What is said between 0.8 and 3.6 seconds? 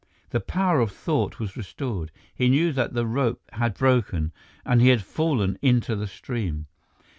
thought was restored; he knew that the rope